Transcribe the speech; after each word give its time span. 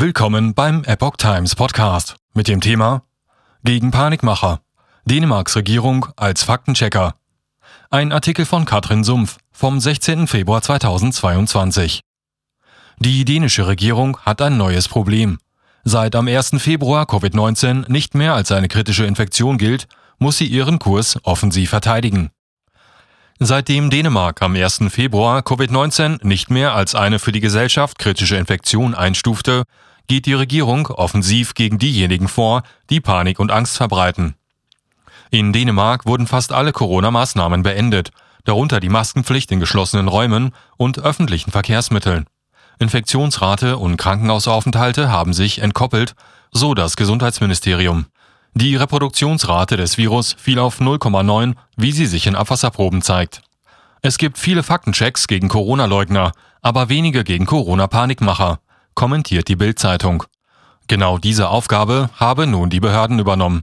Willkommen 0.00 0.54
beim 0.54 0.84
Epoch 0.84 1.16
Times 1.16 1.56
Podcast 1.56 2.18
mit 2.32 2.46
dem 2.46 2.60
Thema 2.60 3.02
Gegen 3.64 3.90
Panikmacher. 3.90 4.60
Dänemarks 5.06 5.56
Regierung 5.56 6.06
als 6.14 6.44
Faktenchecker. 6.44 7.16
Ein 7.90 8.12
Artikel 8.12 8.44
von 8.44 8.64
Katrin 8.64 9.02
Sumpf 9.02 9.38
vom 9.50 9.80
16. 9.80 10.28
Februar 10.28 10.62
2022. 10.62 12.02
Die 13.00 13.24
dänische 13.24 13.66
Regierung 13.66 14.18
hat 14.18 14.40
ein 14.40 14.56
neues 14.56 14.86
Problem. 14.86 15.40
Seit 15.82 16.14
am 16.14 16.28
1. 16.28 16.62
Februar 16.62 17.06
Covid-19 17.06 17.90
nicht 17.90 18.14
mehr 18.14 18.34
als 18.34 18.52
eine 18.52 18.68
kritische 18.68 19.04
Infektion 19.04 19.58
gilt, 19.58 19.88
muss 20.20 20.38
sie 20.38 20.46
ihren 20.46 20.78
Kurs 20.78 21.18
offensiv 21.24 21.70
verteidigen. 21.70 22.30
Seitdem 23.40 23.90
Dänemark 23.90 24.42
am 24.42 24.54
1. 24.54 24.80
Februar 24.90 25.40
Covid-19 25.40 26.24
nicht 26.24 26.50
mehr 26.50 26.74
als 26.74 26.94
eine 26.94 27.18
für 27.18 27.32
die 27.32 27.40
Gesellschaft 27.40 27.98
kritische 27.98 28.36
Infektion 28.36 28.94
einstufte, 28.94 29.64
geht 30.08 30.26
die 30.26 30.32
Regierung 30.32 30.86
offensiv 30.88 31.54
gegen 31.54 31.78
diejenigen 31.78 32.28
vor, 32.28 32.62
die 32.90 33.00
Panik 33.00 33.38
und 33.38 33.52
Angst 33.52 33.76
verbreiten. 33.76 34.34
In 35.30 35.52
Dänemark 35.52 36.06
wurden 36.06 36.26
fast 36.26 36.52
alle 36.52 36.72
Corona-Maßnahmen 36.72 37.62
beendet, 37.62 38.10
darunter 38.44 38.80
die 38.80 38.88
Maskenpflicht 38.88 39.52
in 39.52 39.60
geschlossenen 39.60 40.08
Räumen 40.08 40.52
und 40.78 40.98
öffentlichen 40.98 41.50
Verkehrsmitteln. 41.50 42.24
Infektionsrate 42.78 43.76
und 43.76 43.98
Krankenhausaufenthalte 43.98 45.10
haben 45.10 45.34
sich 45.34 45.60
entkoppelt, 45.60 46.14
so 46.50 46.74
das 46.74 46.96
Gesundheitsministerium. 46.96 48.06
Die 48.54 48.76
Reproduktionsrate 48.76 49.76
des 49.76 49.98
Virus 49.98 50.34
fiel 50.38 50.58
auf 50.58 50.80
0,9, 50.80 51.54
wie 51.76 51.92
sie 51.92 52.06
sich 52.06 52.26
in 52.26 52.34
Abwasserproben 52.34 53.02
zeigt. 53.02 53.42
Es 54.00 54.16
gibt 54.16 54.38
viele 54.38 54.62
Faktenchecks 54.62 55.26
gegen 55.26 55.48
Corona-Leugner, 55.48 56.32
aber 56.62 56.88
wenige 56.88 57.24
gegen 57.24 57.44
Corona-Panikmacher 57.44 58.60
kommentiert 58.98 59.46
die 59.46 59.54
Bild-Zeitung. 59.54 60.24
Genau 60.88 61.18
diese 61.18 61.50
Aufgabe 61.50 62.10
habe 62.16 62.48
nun 62.48 62.68
die 62.68 62.80
Behörden 62.80 63.20
übernommen. 63.20 63.62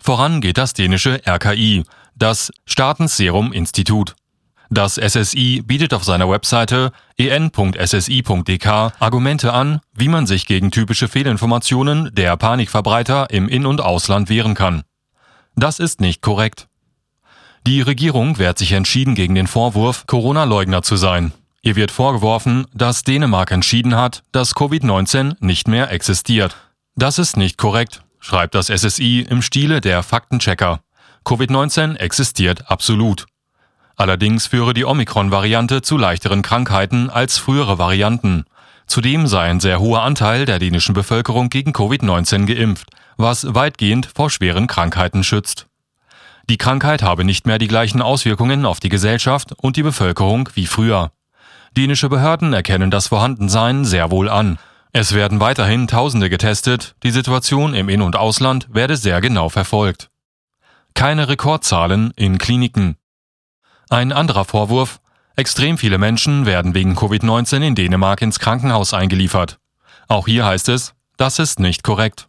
Voran 0.00 0.40
geht 0.40 0.58
das 0.58 0.74
dänische 0.74 1.20
RKI, 1.26 1.82
das 2.14 2.52
Staatenserum-Institut. 2.66 4.14
Das 4.70 4.94
SSI 4.94 5.64
bietet 5.66 5.92
auf 5.92 6.04
seiner 6.04 6.30
Webseite 6.30 6.92
en.ssi.dk 7.16 8.66
Argumente 9.00 9.52
an, 9.52 9.80
wie 9.92 10.06
man 10.06 10.28
sich 10.28 10.46
gegen 10.46 10.70
typische 10.70 11.08
Fehlinformationen 11.08 12.14
der 12.14 12.36
Panikverbreiter 12.36 13.28
im 13.30 13.48
In- 13.48 13.66
und 13.66 13.80
Ausland 13.80 14.28
wehren 14.28 14.54
kann. 14.54 14.84
Das 15.56 15.80
ist 15.80 16.00
nicht 16.00 16.22
korrekt. 16.22 16.68
Die 17.66 17.80
Regierung 17.80 18.38
wehrt 18.38 18.58
sich 18.58 18.70
entschieden 18.70 19.16
gegen 19.16 19.34
den 19.34 19.48
Vorwurf, 19.48 20.06
Corona-Leugner 20.06 20.82
zu 20.82 20.94
sein. 20.94 21.32
Ihr 21.62 21.76
wird 21.76 21.90
vorgeworfen, 21.90 22.66
dass 22.72 23.04
Dänemark 23.04 23.50
entschieden 23.50 23.94
hat, 23.94 24.22
dass 24.32 24.54
Covid-19 24.54 25.36
nicht 25.40 25.68
mehr 25.68 25.90
existiert. 25.90 26.56
Das 26.96 27.18
ist 27.18 27.36
nicht 27.36 27.58
korrekt, 27.58 28.02
schreibt 28.18 28.54
das 28.54 28.68
SSI 28.68 29.26
im 29.28 29.42
Stile 29.42 29.82
der 29.82 30.02
Faktenchecker. 30.02 30.80
Covid-19 31.26 31.96
existiert 31.96 32.70
absolut. 32.70 33.26
Allerdings 33.96 34.46
führe 34.46 34.72
die 34.72 34.86
Omikron-Variante 34.86 35.82
zu 35.82 35.98
leichteren 35.98 36.40
Krankheiten 36.40 37.10
als 37.10 37.36
frühere 37.36 37.78
Varianten. 37.78 38.44
Zudem 38.86 39.26
sei 39.26 39.42
ein 39.42 39.60
sehr 39.60 39.80
hoher 39.80 40.00
Anteil 40.00 40.46
der 40.46 40.58
dänischen 40.58 40.94
Bevölkerung 40.94 41.50
gegen 41.50 41.72
Covid-19 41.72 42.46
geimpft, 42.46 42.88
was 43.18 43.54
weitgehend 43.54 44.08
vor 44.14 44.30
schweren 44.30 44.66
Krankheiten 44.66 45.22
schützt. 45.22 45.66
Die 46.48 46.56
Krankheit 46.56 47.02
habe 47.02 47.24
nicht 47.24 47.46
mehr 47.46 47.58
die 47.58 47.68
gleichen 47.68 48.00
Auswirkungen 48.00 48.64
auf 48.64 48.80
die 48.80 48.88
Gesellschaft 48.88 49.52
und 49.58 49.76
die 49.76 49.82
Bevölkerung 49.82 50.48
wie 50.54 50.66
früher. 50.66 51.12
Dänische 51.76 52.08
Behörden 52.08 52.52
erkennen 52.52 52.90
das 52.90 53.08
Vorhandensein 53.08 53.84
sehr 53.84 54.10
wohl 54.10 54.28
an. 54.28 54.58
Es 54.92 55.14
werden 55.14 55.38
weiterhin 55.38 55.86
Tausende 55.86 56.28
getestet, 56.28 56.96
die 57.04 57.12
Situation 57.12 57.74
im 57.74 57.88
In- 57.88 58.02
und 58.02 58.16
Ausland 58.16 58.66
werde 58.72 58.96
sehr 58.96 59.20
genau 59.20 59.48
verfolgt. 59.48 60.10
Keine 60.94 61.28
Rekordzahlen 61.28 62.12
in 62.16 62.38
Kliniken. 62.38 62.96
Ein 63.88 64.10
anderer 64.10 64.44
Vorwurf, 64.44 65.00
extrem 65.36 65.78
viele 65.78 65.98
Menschen 65.98 66.44
werden 66.44 66.74
wegen 66.74 66.96
Covid-19 66.96 67.62
in 67.62 67.74
Dänemark 67.76 68.20
ins 68.20 68.40
Krankenhaus 68.40 68.92
eingeliefert. 68.92 69.60
Auch 70.08 70.26
hier 70.26 70.44
heißt 70.44 70.68
es, 70.70 70.94
das 71.16 71.38
ist 71.38 71.60
nicht 71.60 71.84
korrekt. 71.84 72.26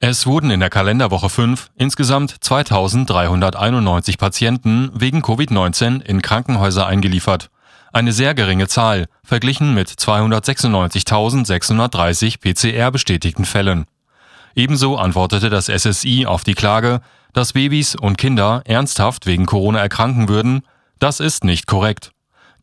Es 0.00 0.26
wurden 0.26 0.50
in 0.50 0.60
der 0.60 0.70
Kalenderwoche 0.70 1.28
5 1.28 1.72
insgesamt 1.74 2.36
2391 2.42 4.16
Patienten 4.16 4.90
wegen 4.94 5.20
Covid-19 5.20 6.00
in 6.00 6.22
Krankenhäuser 6.22 6.86
eingeliefert 6.86 7.50
eine 7.92 8.12
sehr 8.12 8.34
geringe 8.34 8.68
Zahl, 8.68 9.06
verglichen 9.24 9.74
mit 9.74 9.88
296.630 9.88 12.40
PCR 12.40 12.90
bestätigten 12.90 13.44
Fällen. 13.44 13.86
Ebenso 14.54 14.96
antwortete 14.96 15.50
das 15.50 15.66
SSI 15.66 16.26
auf 16.26 16.44
die 16.44 16.54
Klage, 16.54 17.00
dass 17.32 17.52
Babys 17.52 17.94
und 17.94 18.18
Kinder 18.18 18.62
ernsthaft 18.64 19.26
wegen 19.26 19.46
Corona 19.46 19.78
erkranken 19.78 20.28
würden, 20.28 20.62
das 20.98 21.20
ist 21.20 21.44
nicht 21.44 21.66
korrekt. 21.66 22.10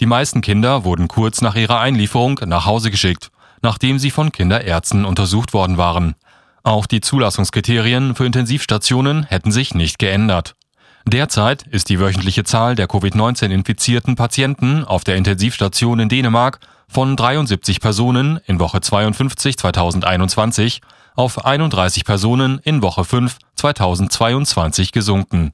Die 0.01 0.05
meisten 0.05 0.41
Kinder 0.41 0.83
wurden 0.83 1.07
kurz 1.07 1.41
nach 1.41 1.55
ihrer 1.55 1.79
Einlieferung 1.79 2.39
nach 2.45 2.65
Hause 2.65 2.91
geschickt, 2.91 3.29
nachdem 3.61 3.97
sie 3.97 4.11
von 4.11 4.31
Kinderärzten 4.31 5.05
untersucht 5.05 5.53
worden 5.53 5.77
waren. 5.77 6.15
Auch 6.63 6.85
die 6.85 6.99
Zulassungskriterien 6.99 8.15
für 8.15 8.25
Intensivstationen 8.25 9.23
hätten 9.23 9.51
sich 9.51 9.73
nicht 9.73 9.99
geändert. 9.99 10.55
Derzeit 11.07 11.67
ist 11.67 11.89
die 11.89 11.99
wöchentliche 11.99 12.43
Zahl 12.43 12.75
der 12.75 12.87
Covid-19-infizierten 12.87 14.15
Patienten 14.15 14.83
auf 14.83 15.03
der 15.03 15.15
Intensivstation 15.15 15.99
in 15.99 16.09
Dänemark 16.09 16.59
von 16.87 17.15
73 17.15 17.79
Personen 17.79 18.39
in 18.47 18.59
Woche 18.59 18.81
52 18.81 19.57
2021 19.57 20.81
auf 21.15 21.45
31 21.45 22.05
Personen 22.05 22.59
in 22.63 22.81
Woche 22.81 23.05
5 23.05 23.37
2022 23.55 24.91
gesunken 24.91 25.53